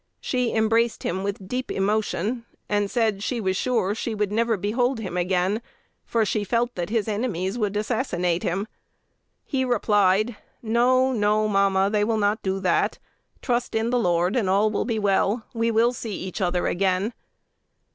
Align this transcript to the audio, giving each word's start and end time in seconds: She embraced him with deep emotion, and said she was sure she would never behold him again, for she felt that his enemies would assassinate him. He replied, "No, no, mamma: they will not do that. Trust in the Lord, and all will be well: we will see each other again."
She 0.19 0.51
embraced 0.55 1.03
him 1.03 1.21
with 1.21 1.47
deep 1.47 1.69
emotion, 1.71 2.43
and 2.67 2.89
said 2.89 3.21
she 3.21 3.39
was 3.39 3.55
sure 3.55 3.93
she 3.93 4.15
would 4.15 4.31
never 4.31 4.57
behold 4.57 4.99
him 4.99 5.15
again, 5.15 5.61
for 6.03 6.25
she 6.25 6.43
felt 6.43 6.73
that 6.73 6.89
his 6.89 7.07
enemies 7.07 7.55
would 7.59 7.77
assassinate 7.77 8.41
him. 8.41 8.67
He 9.45 9.63
replied, 9.63 10.37
"No, 10.63 11.11
no, 11.11 11.47
mamma: 11.47 11.87
they 11.91 12.03
will 12.03 12.17
not 12.17 12.41
do 12.41 12.59
that. 12.61 12.97
Trust 13.43 13.75
in 13.75 13.91
the 13.91 13.99
Lord, 13.99 14.35
and 14.35 14.49
all 14.49 14.71
will 14.71 14.85
be 14.85 14.97
well: 14.97 15.45
we 15.53 15.69
will 15.69 15.93
see 15.93 16.15
each 16.17 16.41
other 16.41 16.65
again." 16.65 17.13